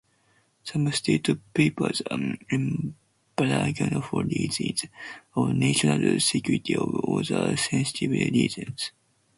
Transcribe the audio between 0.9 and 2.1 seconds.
state papers